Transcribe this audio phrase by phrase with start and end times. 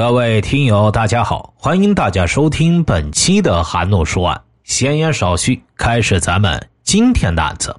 [0.00, 4.40] 各位听友，大家好，欢迎大家收听本期的韩诺说案。
[4.64, 7.76] 闲言少叙，开始咱们今天的案子。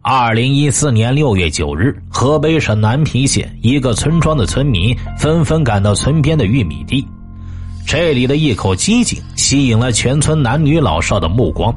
[0.00, 7.06] 二零一四年六月九日，河北省南皮县一个村庄的村民纷纷赶到村边的玉米地，
[7.86, 11.72] 这里的一口鸡井吸引了全村男女老少的目光。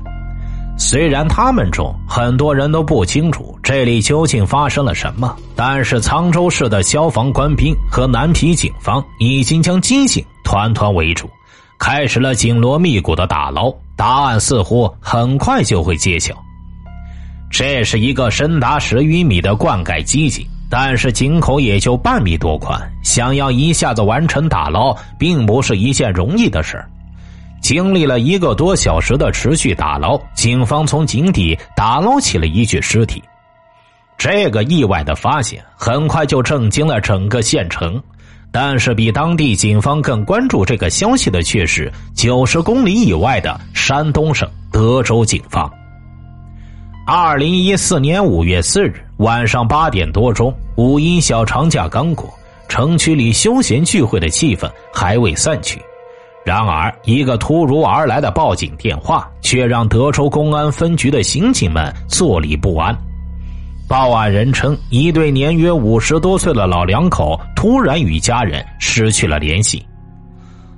[0.77, 11.29] 虽然他们中很多人都不清楚这里究竟发生了什么，但是沧州市的消防官兵和南皮警方已经将机井团团围住，
[11.79, 13.73] 开始了紧锣密鼓的打捞。
[13.95, 16.35] 答案似乎很快就会揭晓。
[17.49, 26.89] 这是一个深达十余米的灌溉机井，但是井口也就半米多宽，想要一下子完成打捞，并不是一件容易的事儿。
[27.65, 33.23] 经历了一个多小时的持续打捞，警方从井底打捞起了一具尸体。
[34.19, 37.99] 这个意外的发现很快就震惊了整个县城，
[38.51, 45.67] 但是比当地警方更关注这个消息的却是九十公里以外的山东省德州警方。
[47.07, 52.31] 二零一四年五月四日晚上八点多钟，五一小长假刚过，
[52.69, 55.81] 城区里休闲聚会的气氛还未散去。
[56.45, 62.95] 然而，一个突如而来的报警电话却让德州公安分局的刑警们坐立不安。
[63.87, 69.83] 报案人称，一对年约五十多岁的老两口突然与家人失去了联系。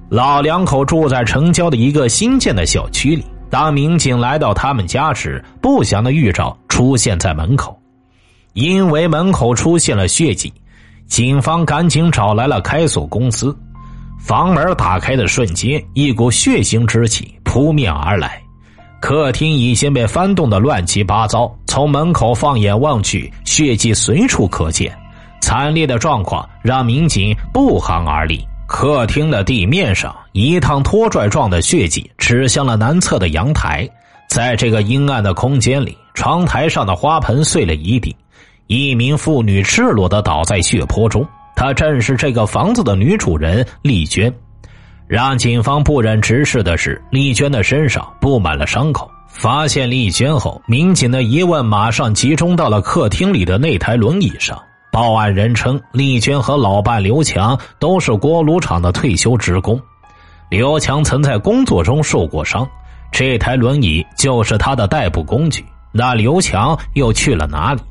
[0.07, 3.25] 老两口住在城郊的一个新建的小区里。
[3.49, 7.77] 当民警来到他们家时，不祥的预兆出现在门口，
[8.53, 10.53] 因为门口出现了血迹，
[11.07, 13.57] 警方赶紧找来了开锁公司。
[14.17, 18.41] 房门打开的瞬间，一股血腥之气扑面而来。
[18.99, 24.91] 客厅已经被翻动的乱七八糟，从门口放眼望去，血迹随处可见。
[25.39, 28.45] 惨烈的状况让民警不寒而栗。
[28.67, 33.87] 客厅的地面上，一趟拖拽状的血迹指向了南侧的阳台。
[34.27, 38.13] 在这个阴暗的空间里，窗台上的花盆碎了一地，
[38.65, 41.25] 一名妇女赤裸的倒在血泊中。
[41.57, 44.31] 她正是这个房子的女主人丽娟。
[45.07, 49.09] 让警方不忍直视的是，丽娟的身上布满了伤口。
[49.27, 54.61] 发现丽娟后，民警的疑问马上集中到了客厅里的那台轮椅上。
[54.91, 59.79] 报案人称，丽娟和老伴刘强都是锅炉厂的退休职工。
[60.49, 62.67] 刘强曾在工作中受过伤，
[63.11, 65.65] 这台轮椅就是他的代步工具。
[65.91, 67.81] 那刘强又去了哪里？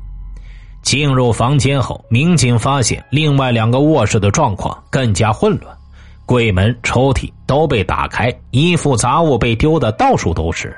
[0.87, 5.77] 进入房间后，民警发现另外两个卧室的状况更加混乱，
[6.25, 10.73] 柜门、抽屉都被打开，衣服杂物被丢的到处都是，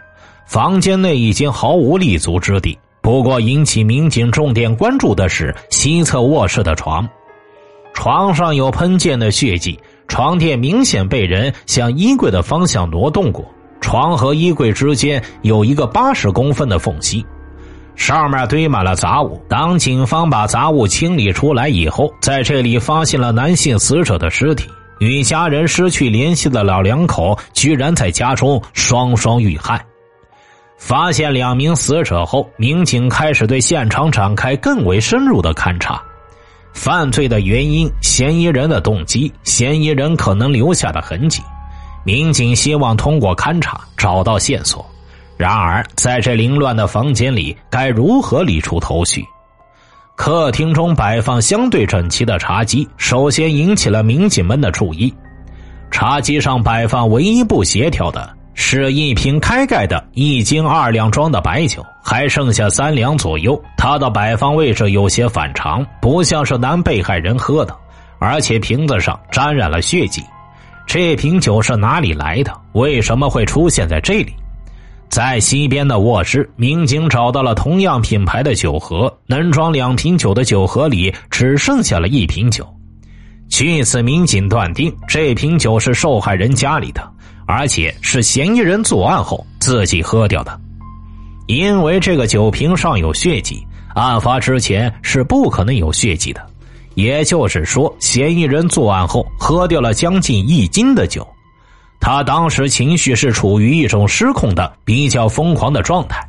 [0.47, 2.75] 房间内已经毫无立足之地。
[3.03, 7.07] 不过，引起民警重点关注的是西侧卧室的床，
[7.93, 13.45] 床上有喷溅的血迹，床垫明显被人向衣柜的方向挪动过，
[13.79, 17.23] 床和衣柜之间有一个八十公分的缝隙。
[17.99, 19.39] 上面堆满了杂物。
[19.49, 24.67] 当警方把杂物清理出来以后，在这里发现了男性死者的尸体。
[24.99, 29.85] 与家人失去联系的老两口居然在家中双双遇害。
[30.77, 36.01] 发现两名死者后，民警开始对现场展开更为深入的勘查。
[36.73, 41.41] 犯罪的原因、嫌疑人的动机、嫌疑人可能留下的痕迹，
[42.05, 44.88] 民警希望通过勘查找到线索。
[45.39, 49.25] 然而，在这凌乱的房间里，该如何理出头绪？
[50.17, 55.13] 客厅中摆放相对整齐的茶几，首先引起了民警们的注意。
[55.89, 63.57] 茶几上摆放唯一不协调的是一瓶开盖的一斤二两装的白酒，还剩下三两左右。
[63.77, 67.73] 它的摆放位置有些反常，不像是男被害人喝的，
[68.19, 70.21] 而且瓶子上沾染了血迹。
[70.85, 72.51] 这瓶酒是哪里来的？
[72.73, 74.35] 为什么会出现在这里？
[75.09, 82.67] 在西边的卧室，民警找到了同样品牌的酒盒，能装两瓶酒的酒盒里只剩下了一瓶酒。
[83.49, 87.01] 据此，民警断定这瓶酒是受害人家里的，
[87.47, 90.61] 而且是嫌疑人作案后自己喝掉的。
[91.47, 93.65] 因为这个酒瓶上有血迹，
[93.95, 96.45] 案发之前是不可能有血迹的。
[96.93, 101.27] 也就是说，嫌疑人作案后喝掉了将近一斤的酒。
[101.99, 106.25] 他当时情绪是处于一种失控的、比较疯狂的状态。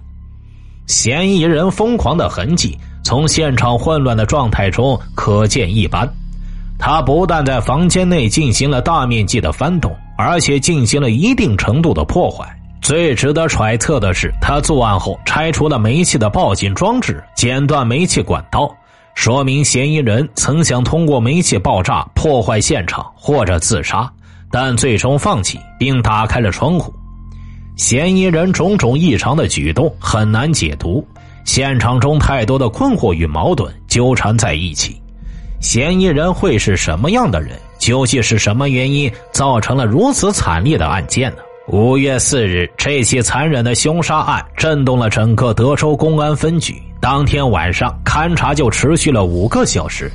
[0.86, 6.08] 嫌疑人疯狂的痕迹从现场混乱的状态中可见一斑。
[6.78, 12.44] 他不但在房间内进行了大面积的翻动，而且进行了一定程度的破坏。
[12.80, 18.74] 最值得揣测的是，他作案后拆除了煤气的报警装置，剪断煤气管道，
[19.14, 24.10] 说明嫌疑人曾想通过煤气爆炸破坏现场或者自杀，
[24.50, 26.92] 但最终放弃并打开了窗户。
[27.76, 31.06] 嫌疑人种种异常的举动很难解读，
[31.44, 35.00] 现场中太多的困惑与矛盾纠缠在一起。
[35.60, 37.58] 嫌疑人会是什么样的人？
[37.78, 41.38] 究竟是什么原因造成了如此惨烈的案件呢？
[41.68, 46.74] 五月四日，这起残忍的凶杀案震动了整个德州公安分局。
[47.00, 50.10] 当天晚上，勘查就持续了五个小时。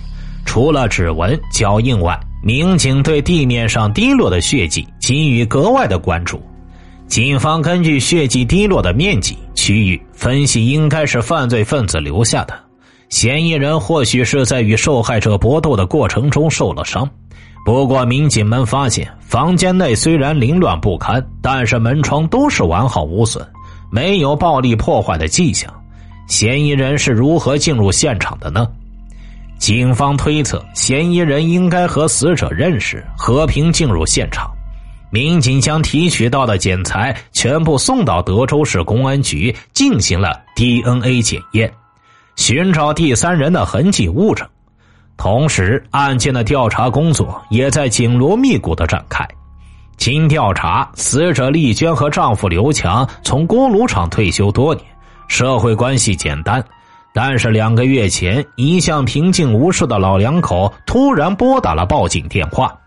[0.45, 6.39] 除了指纹、脚印外，民警对地面上滴落的血迹给予格外的关注。
[7.07, 12.53] 警方根据血迹滴落的面积、区域分析，应该是犯罪分子留下的。
[13.09, 17.09] 嫌疑人或许是在与受害者搏斗的过程中受了伤。
[17.65, 23.43] 不过，民警们发现，房间内虽然凌乱不堪，但是门窗都是完好无损，
[23.91, 25.73] 没有暴力破坏的迹象。
[26.27, 28.67] 嫌疑人是如何进入现场的呢？
[29.57, 34.51] 警方推测，嫌疑人应该和死者认识，和平进入现场。
[35.09, 41.71] 民警将提取到的检材全部送到德州市公安局进行了 DNA 检验，
[42.35, 44.45] 寻找第三人的痕迹物证。
[45.15, 49.25] 同时，案件的调查工作也在紧锣密鼓的展开。
[49.95, 54.85] 经调查，死者丽娟和丈夫刘强从锅炉厂退休多年，
[55.29, 56.61] 社会关系简单。
[57.15, 62.77] 但是两个月前，一向平静无事的老两口突然拨打了报警电话。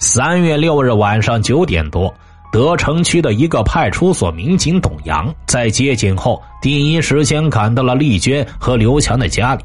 [0.00, 2.12] 三月六日晚上九点多，
[2.50, 9.62] 德城区的一个派出所民警董阳在接警后，第一时间赶到了丽娟和刘强的家里。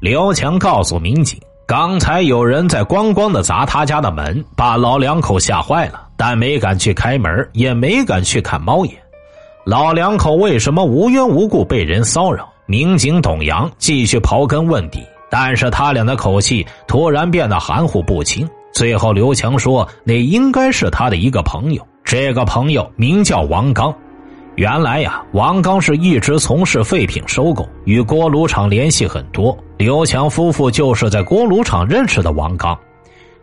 [0.00, 8.94] 刘强告诉民警，刚才有人在咣咣的砸他家的门，把老两口吓坏了，但没敢去开门，也没敢去看猫眼。
[9.66, 12.48] 老两口为什么无缘无故被人骚扰？
[12.66, 18.48] 民警董阳继续刨根问底，但是他俩的口气突然变得含糊不清。
[18.72, 23.92] 最后，刘强说：“那应该是他的一个朋友，这个朋友名叫王刚。”
[24.54, 29.58] 原来呀，王刚是一直从事废品收购，与锅炉厂联系很多。
[29.78, 32.78] 刘强夫妇就是在锅炉厂认识的王刚。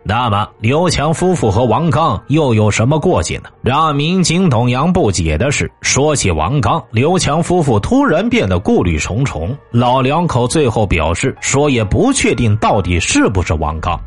[0.06, 3.50] 那么，刘强夫妇和王刚又有什么过节呢？
[3.62, 9.56] 让民警董阳不解的是，说起王刚，刘强夫妇突然变得顾虑重重。
[9.72, 13.98] 老两口最后表示说，也不确定到底是不是王刚，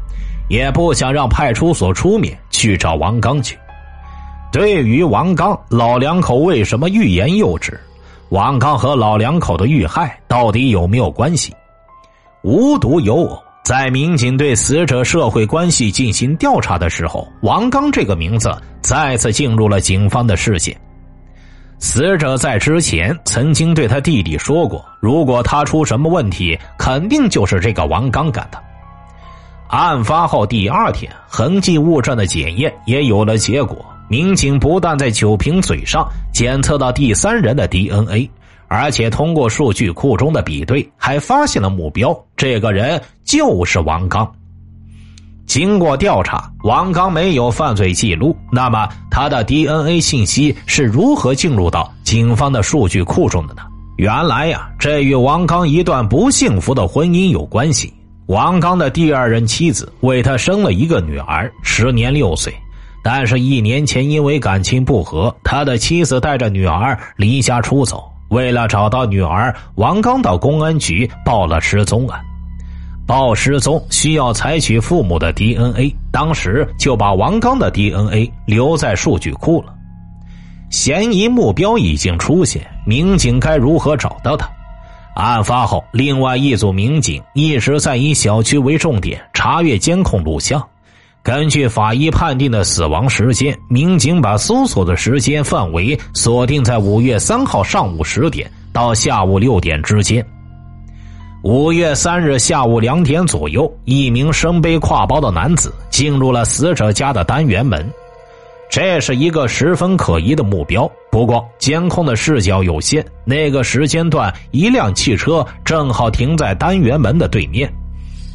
[0.51, 3.59] 也不想让派出所出面去找王刚去。
[4.53, 7.81] 对于王刚，老两口为什么欲言又止？
[8.29, 11.55] 王刚和老两口的遇害到底有没有关系？
[12.43, 18.49] 无独有偶，在民警对死者社会关系进行调查的时候，王刚这个名字
[18.81, 20.81] 再次进入了警方的视线。
[21.81, 28.59] 死者在之前曾经对他弟弟说过，如果他出什么问题，肯定就是这个王刚干的。
[29.67, 33.85] 案发后第二天，痕迹物证的检验也有了结果。
[34.09, 38.31] 民警不但在酒瓶嘴上检测到第三人的 DNA，
[38.69, 44.31] 而且通过数据库中的比对，还发现了目标，这个人就是王刚。
[45.47, 53.63] 经过调查，王刚没有犯罪记录，那么他的 DNA 信息是如何进入到警方的数据库中的呢？
[53.97, 57.95] 原来呀，这与王刚一段不幸福的婚姻有关系。
[58.27, 62.53] 王刚的第二任妻子为他生了一个女儿，时年六岁。
[63.05, 68.03] 但是，一年前因为感情不和，他的妻子带着女儿离家出走。
[68.29, 72.21] 为了找到女儿，王刚到公安局报了失踪案。
[73.07, 79.73] 报失踪需要采取父母的 DNA，当时就把王刚的 DNA 留在数据库了。
[80.71, 84.51] 嫌疑目标已经出现，民警该如何找到他？
[85.15, 90.61] 案发后，另外一组民警一直在以小区为重点查阅监控录像。
[91.27, 100.25] 根据法医判定的死亡时间，民警把搜索的时间范围锁定在五月三号上午十点到下午六点之间。
[101.43, 107.85] 五月三日下午两点左右，一名身背挎包的男子进入了死者家的单元门，
[108.71, 110.89] 这是一个十分可疑的目标。
[111.11, 117.69] 不过，监控的视角有限，那个时间段一辆汽车正好停在单元门的对面。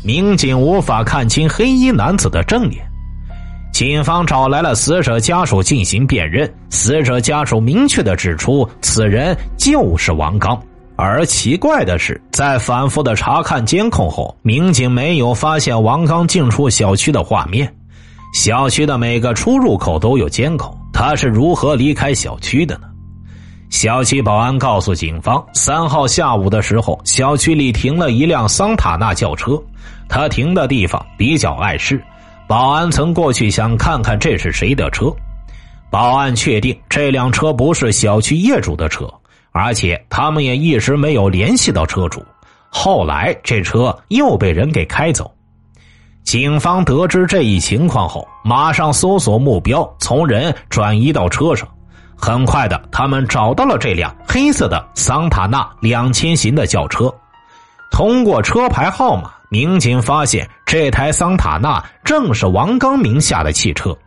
[0.03, 2.84] 民警无法看清黑衣男子的正脸，
[3.72, 6.51] 警方找来了死者家属进行辨认。
[6.72, 10.60] 死者家属明确的指出，此人就是王刚。
[10.96, 17.72] 而奇怪的是，在反复的查看监控后，民警没有发现王刚进出小区的画面。
[18.34, 22.88] 小区的每个出入口都有监控，他是如何离开小区的呢？
[23.72, 29.60] 小区保安告诉警方，三号下午的时候，小区里停了一辆桑塔纳轿车，
[30.10, 32.00] 他停的地方比较碍事。
[32.50, 35.06] 保安曾过去想看看这是谁的车。
[35.90, 39.10] 保安确定这辆车不是小区业主的车，
[39.51, 42.22] 而且他们也一直没有联系到车主。
[42.70, 45.32] 后来这车又被人给开走。
[46.24, 51.66] 警方得知这一情况后，马上搜索目标，从人转移到车上。
[52.22, 57.12] 很快的，他们找到了这辆黑色的桑塔纳两千型的轿车。
[57.90, 63.98] 通过车牌号码，民警发现这台桑塔纳正是王刚名下的汽车。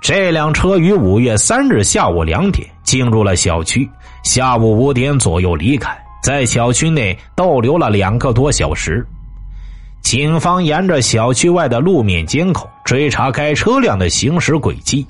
[0.00, 3.88] 这辆车于五月三日下午两点进入了小区，
[4.24, 9.06] 下午五点左右离开，在小区内逗留了两个多小时。
[10.02, 15.06] 警方沿着小区外的路面监控追查该车辆的行驶轨迹。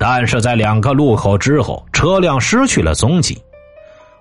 [0.00, 3.38] 但是在两个路口之后，车辆失去了踪迹。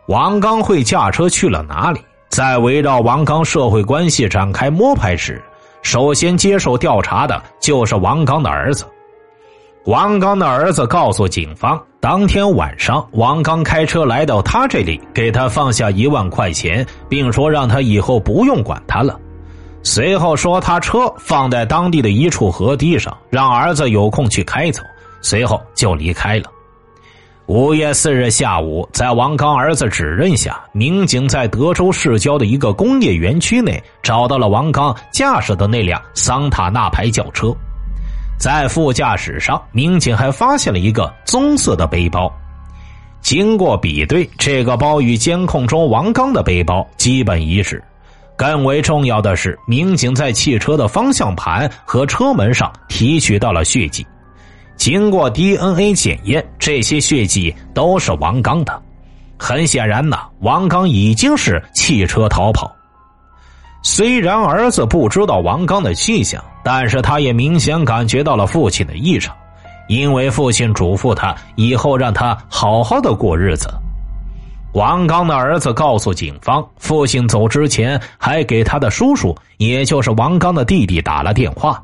[0.08, 2.02] 王刚会驾车去了哪里？
[2.28, 5.42] 在围绕王刚社会关系展开摸排时，
[5.82, 8.86] 首先接受调查的就是王刚的儿子。
[9.86, 19.18] 王刚的儿子告诉警方，当天晚上王刚开车来到他这里，给他放下一万块钱，并说让他以后不用管他了。
[19.82, 24.84] 随后说他车放在当地的一处河堤上，让儿子有空去开走。
[25.22, 26.46] 随后就离开了。
[27.48, 37.52] 五月四日下午，在王刚儿子指认下，民警在德州市郊的一个工业园区内找到了王刚驾驶的那辆桑塔纳牌轿车。
[38.38, 42.32] 在副驾驶上，民警还发现了一个棕色的背包。
[43.20, 47.84] 经过比对，这个包与监控中王刚的背包基本一致。
[48.38, 54.06] 更为重要的是，民警在汽车的方向盘和车门上提取到了血迹。
[54.80, 58.82] 经过 DNA 检验，这些血迹都是王刚的。
[59.38, 62.74] 很显然呢，王刚已经是弃车逃跑。
[63.84, 69.36] 虽然儿子不知道王刚的去向，但是他也明显感觉到了父亲的异常，
[69.90, 73.70] 因为父亲嘱咐他以后让他好好的过日子。
[74.74, 81.84] 王刚的儿子告诉警方，父亲走之前还给他的叔叔，也就是王刚的弟弟打了电话。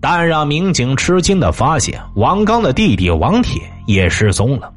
[0.00, 4.72] 但让民警吃惊的发现，王刚的弟弟王铁也失踪了。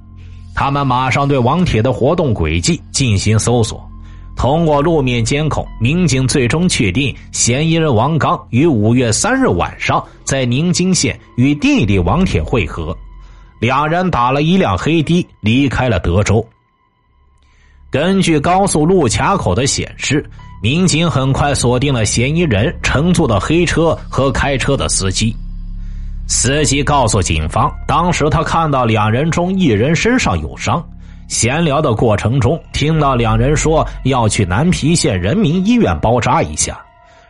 [0.55, 3.87] 他们马上对王铁的活动轨迹进行搜索。
[4.35, 12.97] 通过路面监控，民警最终确定嫌疑人王刚于五月三日晚上在宁津县与弟弟王铁会合，
[13.59, 16.43] 两人打了一辆黑的离开了德州。
[17.91, 20.27] 根据高速路卡口的显示。
[20.61, 25.35] 民警很快锁定了嫌疑人乘坐的黑车和开车的司机。
[26.27, 30.83] 司机告诉警方，当时他看到两人中一人身上有伤。
[31.27, 36.79] 闲聊的过程中，听到两人说要去南皮县人民医院包扎一下，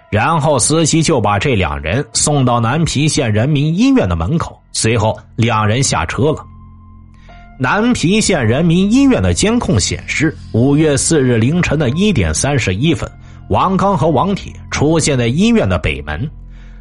[0.10, 4.60] 然后司机就把这两人送到南皮县人民医院的门口。
[4.74, 6.44] 随后，两人下车了。
[7.58, 13.10] 南皮县人民医院的监控显示，五月四日凌晨的一点三十一分。
[13.52, 16.26] 王刚和王铁出现在医院的北门，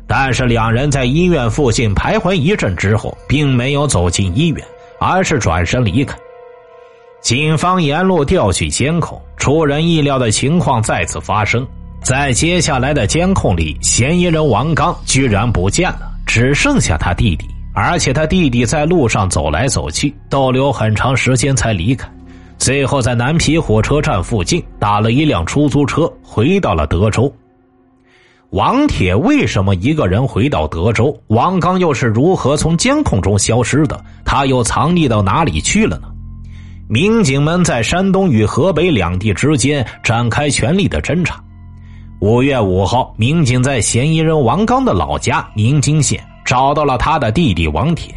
[0.06, 4.64] 但是两人在医院附近徘徊一阵之后，并没有走进医院，
[5.00, 6.16] 而是转身离开。
[7.20, 11.66] 警方沿路调取监控，出人意料的情况再次发生。
[12.04, 22.08] 在接下来的监控里，嫌疑人王刚居然不见了，只剩下他弟弟，而且他弟弟在路上走来走去，逗留很长时间才离开。
[22.60, 27.32] 最后，在南皮火车站附近打了一辆出租车，回到了德州。
[28.50, 31.18] 王铁为什么一个人回到德州？
[31.28, 33.98] 王刚又是如何从监控中消失的？
[34.26, 36.08] 他又藏匿到哪里去了呢？
[36.86, 41.42] 民警们在山东与河北两地之间展开全力的侦查。
[42.18, 48.14] 五月五号，民警在嫌疑人王刚的老家宁津县找到了他的弟弟王铁。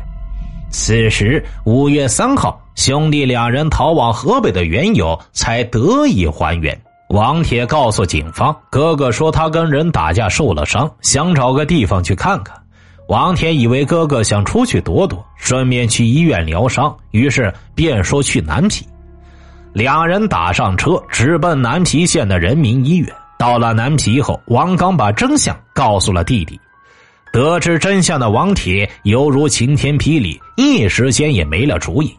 [0.69, 2.59] 此时，五月三号。
[2.75, 6.79] 兄弟两人逃往河北的缘由才得以还原。
[7.09, 12.59] 王铁告诉警方，哥哥说他跟人打架受了伤，想找个地方去看看。
[13.07, 18.87] 王铁以为哥哥想出去躲躲，顺便去医院疗伤，于是便说去南皮。
[19.73, 23.13] 两人打上车，直奔南皮县的人民医院。
[23.37, 26.59] 到了南皮后，王刚把真相告诉了弟弟。
[27.31, 32.15] 得知真相的王铁犹如晴天霹雳，一时间也没了主意。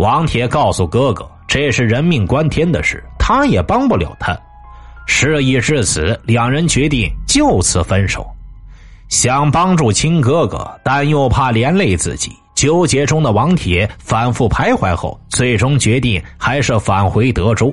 [0.00, 4.34] 王铁告诉哥哥：“这是人命关天的事，他也帮不了他。”
[5.06, 8.26] 事已至此，两人决定就此分手。
[9.10, 17.70] 想帮助亲哥哥，但又怕连累自己，纠结中的王铁反复徘徊后，最终决定还是返回德州。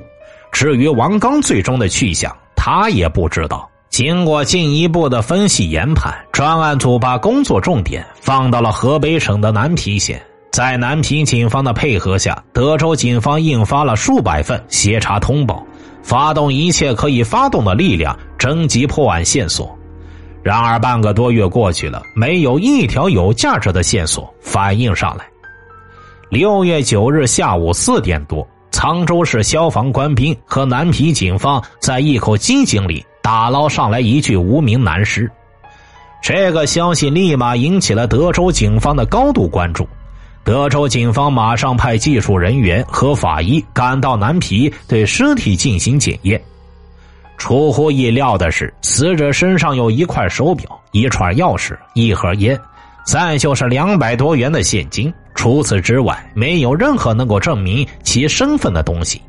[0.52, 3.66] 至于王刚最终的去向，他也不知道。
[3.88, 10.22] 经过进一步的分析研判，专案组把工作重点放到了河北省的南皮县。
[10.58, 15.64] 在南平警方的配合下，德州警方印发了数百份协查通报，
[16.02, 19.72] 发动一切可以发动的力量，征集破案线索。
[20.42, 25.24] 然而，半个多月过去了，没有一条有价值的线索反映上来。
[26.28, 35.30] 六月九日下午四点多，沧州市消防官兵和南皮警方在一口机井里打捞上来一具无名男尸。
[36.20, 39.86] 这个消息立马引起了德州警方的高度关注。
[40.48, 46.40] 德州警方马上派技术人员和法医赶到南皮，对尸体进行检验。
[47.36, 52.58] 出乎意料的是，死者身上有一块手表、一串钥匙、一盒烟，
[53.04, 55.12] 再就是两百多元的现金。
[55.34, 59.20] 除此之外，没有任何能够证明其身份的东西。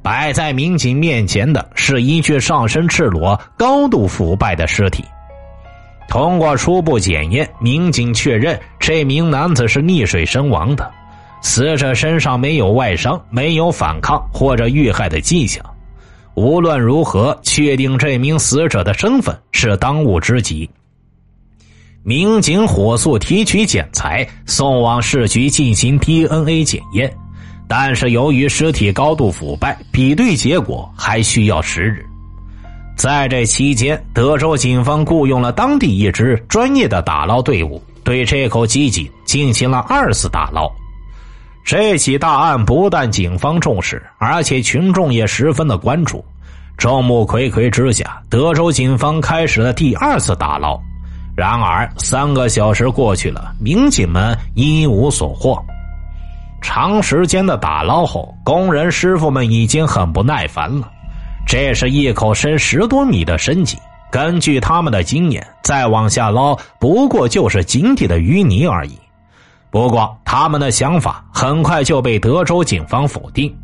[0.00, 5.04] 摆在民警面前的是一具上身赤裸、高度腐败的尸体。
[6.08, 10.90] 通过初步检验，民警确认这名男子是溺水身亡的，
[11.42, 15.64] 死者身上没有外伤，没有反抗或者遇害的迹象。
[16.34, 20.68] 无论如何，确定这名死者的身份是当务之急。
[22.04, 27.12] 民警火速提取检材，送往市局进行 DNA 检验，
[27.66, 32.05] 但是由于尸体高度腐败，比对结果还需要时日。
[32.96, 40.66] 在这期间，德州警方雇佣了当地一支专业的打捞队伍，对这口机井进行了二次打捞。
[41.62, 46.24] 这起大案不但警方重视，而且群众也十分的关注。
[46.78, 50.80] 众目睽睽之下，德州警方开始了第二次打捞。
[51.36, 55.62] 然而，三个小时过去了，民警们一无所获。
[56.62, 60.88] 长时间的打捞后，工人师傅们已经很不耐烦了。
[61.46, 63.78] 这是一口深十多米的深井，
[64.10, 68.98] 根据他们的经验，再往下捞，不过就是井底的淤泥而已。
[69.70, 73.54] 不过，他们的想法很快就被德州警方否定。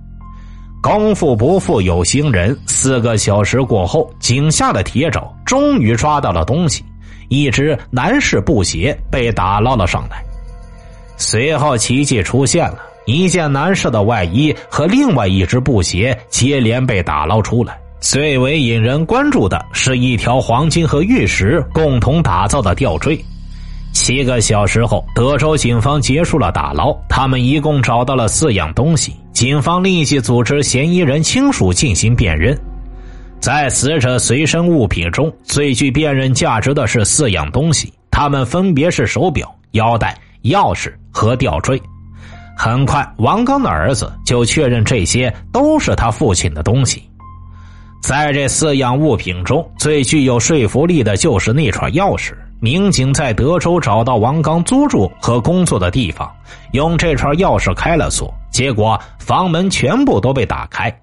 [0.81, 6.85] 功夫不负有心人，四个小时过后，井下的铁爪终于抓到了东西，
[7.29, 10.23] 一只男士布鞋被打捞了上来。
[11.17, 17.79] 随后，奇迹出现了，一件男士的外衣和另外一只布鞋接连被打捞出来。
[18.01, 23.19] 最为引人关注的是一条黄金和玉石共同打造的吊坠。
[23.93, 29.15] 七个小时后，德州警方结束了打捞，他们一共找到了四样东西。
[29.33, 32.59] 警方立即组织嫌疑人亲属进行辨认。
[33.39, 41.81] 在死者随身物品中，最具辨认价值的是四样东西，它们分别是手表、腰带、钥匙和吊坠。
[42.57, 47.03] 很快，王刚的儿子就确认这些都是他父亲的东西。
[48.03, 52.35] 在这四样物品中，最具有说服力的就是那串钥匙。
[52.61, 56.31] 民警在德州找到王刚租住和工作的地方，
[56.73, 60.97] 用这串钥匙开了锁，结果房门全部都被打开。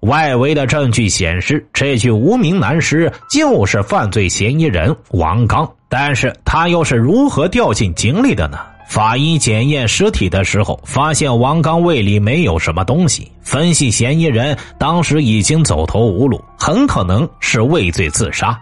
[0.00, 5.68] 外围的证据显示，这具无名男尸就是犯罪嫌疑人王刚。
[5.88, 8.58] 但是他又是如何掉进井里的呢？
[8.92, 18.60] 法医检验尸体的时候，发现王刚胃里没有什么东西，分析嫌疑人当时已经走投无路，很可能是畏罪自杀。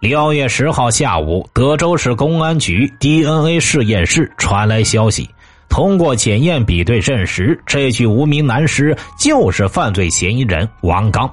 [0.00, 5.30] 六月十号下午，德州市公安局 DNA 实验室传来消息，
[5.68, 11.32] 通过检验比对证实，这具无名男尸就是犯罪嫌疑人王刚。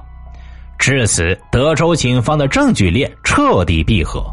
[0.78, 4.24] 至此，德州警方的证据链彻底闭合。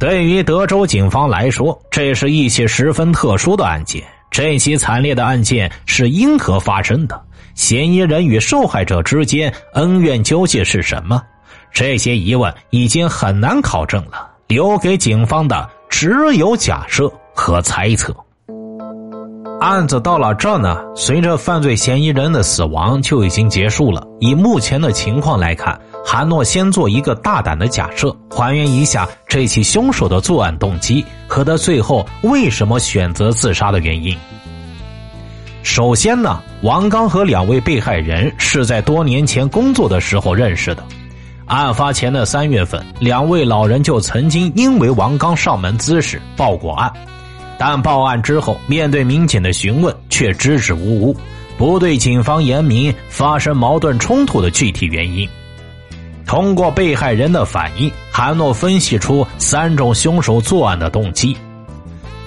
[0.00, 4.02] 对于德州警方来说，这是一起十分特殊的案件。
[4.30, 7.20] 这起惨烈的案件是因何发生的？
[7.54, 11.20] 嫌疑人与受害者之间恩怨究竟是什么？
[11.70, 18.16] 这些疑问已经很难考证了，留给警方的只有假设和猜测。
[19.60, 24.02] 案子到了这呢，随着犯罪嫌疑人的死亡就已经结束了。
[24.18, 34.16] 以目前的情况来看，韩诺先做一个大胆的假设，还原一下这起凶手的作案动机和他最后为什么选择自杀的原因。
[35.62, 40.82] 首先呢，王刚和两位被害人是在多年前工作的时候认识的。
[41.46, 46.92] 案发前的三月份，两位老人就曾经因为王刚上门滋事报过案，
[47.58, 51.16] 但报案之后，面对民警的询问却支支吾吾，
[51.58, 55.28] 不对警方言明发生矛盾冲突的具体原因。
[56.30, 61.36] 通过被害人的反应，韩诺分析出三种凶手作案的动机：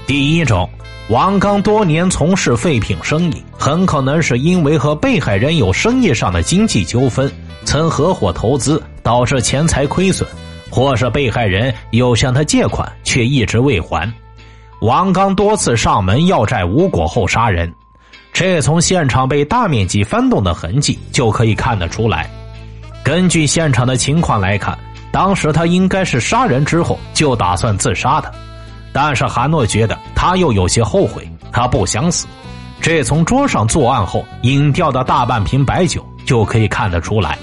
[0.05, 0.69] 第一种，
[1.07, 7.31] 王刚多年从事废品生意，很可能是因为和被害人有生意上的经济纠纷，
[7.63, 10.27] 曾合伙投资导致钱财亏损，
[10.69, 14.13] 或是被害人又向他借款却一直未还。
[14.81, 17.73] 王刚多次上门要债无果后杀人，
[18.33, 22.29] 这从现场被大面积翻动的痕迹就可以看得出来。
[23.03, 24.77] 根据现场的情况来看，
[25.11, 28.31] 当时他应该是杀人之后就打算自杀的。
[28.93, 32.25] 但是韩诺觉得他又有些后悔，他不想死，
[32.79, 37.37] 这从桌上作案后饮掉的大半瓶白酒就可以看得出来。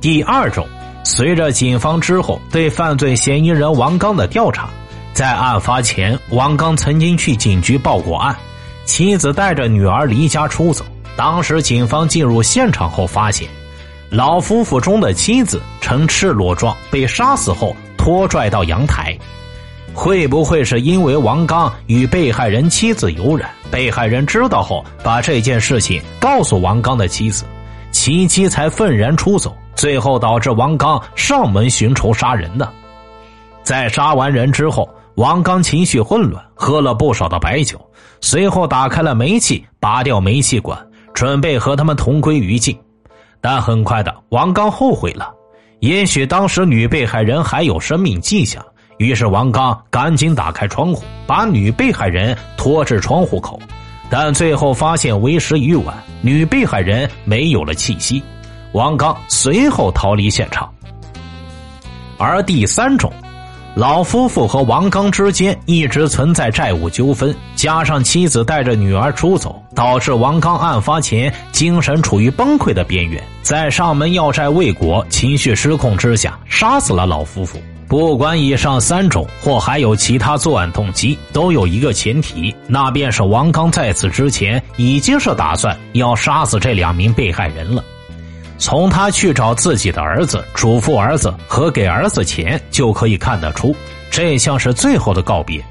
[0.00, 0.66] 第二种，
[1.04, 4.70] 随着警方之后对犯罪嫌疑人王刚的调查，
[5.12, 8.34] 在案发前，王刚曾经去警局报过案，
[8.86, 10.82] 妻子带着女儿离家出走。
[11.16, 13.48] 当时警方进入现场后发现，
[14.10, 19.16] 老夫妇中的妻子呈赤裸状被杀死后拖拽到阳台。
[19.92, 23.48] 会不会是因为王刚与被害人妻子有染？
[23.70, 27.44] 被害人知道后，把这件事情告诉王刚的妻子，
[27.92, 32.68] 其妻才愤然出走，最后导致王刚上门寻仇杀人呢？
[33.62, 37.80] 在杀完人之后，王刚情绪混乱，喝了不少的白酒，
[38.20, 40.76] 随后打开了煤气，拔掉煤气管，
[41.14, 42.76] 准备和他们同归于尽。
[43.44, 45.30] 但很快的，王刚后悔了，
[45.80, 48.64] 也许当时女被害人还有生命迹象。
[48.96, 53.60] 于是王刚赶紧打开窗户，把女被害人拖至窗户口，
[54.08, 58.22] 但最后发现为时已晚，女被害人没有了气息。
[58.72, 60.72] 王刚随后逃离现场。
[62.16, 63.12] 而第三种，
[63.74, 77.58] 老夫妇和王刚之间一直存在债务纠纷，加上妻子带着女儿出走，导致王刚案发前精神处于崩溃的边缘，在上门要债未果、情绪失控之下，杀死了老夫妇。
[77.88, 87.82] 不管以上三种或还有其他作案动机，都有一个前提，那便是王刚在此之前已经是打算要杀死这两名被害人了。
[88.58, 93.74] 从他去找自己的儿子、嘱咐儿子和给儿子钱就可以看得出，
[94.10, 95.62] 这像是最后的告别。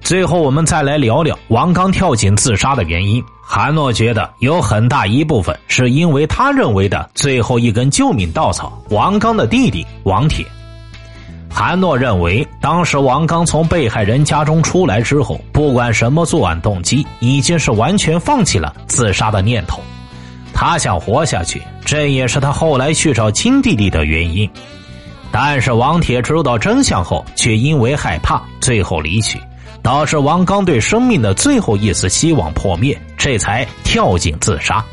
[0.00, 3.22] 最后，我们再来聊聊王刚跳井自杀的原因。
[3.42, 10.46] 韩诺觉得有很大一部分是因为他认为的最后一根救命稻草——王刚的弟弟王铁。
[11.50, 19.80] 韩诺认为，当时王刚从被害人家中出来之后，不管什么作案动机，已经是完全放弃了自杀的念头。
[20.60, 24.50] 他想活下去，这也是他后来去找亲弟弟的原因。
[25.30, 29.40] 但是王铁知道真相后，却因为害怕，最后离去，
[29.82, 34.84] 导致王刚对生命的最后一丝希望破灭，这才跳井自杀。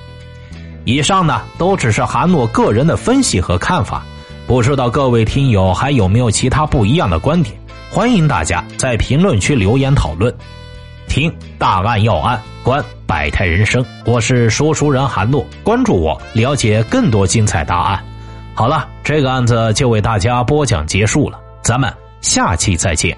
[0.84, 4.06] 以上呢，都只是韩诺个人的分析和看法。
[4.45, 7.58] 不知道各位听友还有没有其他不一样的观点？
[7.89, 10.32] 欢迎大家在评论区留言讨论。
[11.08, 18.04] 听大案要案，观百态人生，我是说书人韩诺，关注我，了解更多精彩答案。
[18.54, 23.18] 好了，这个案子就为大家播讲结束了，咱们下期再见。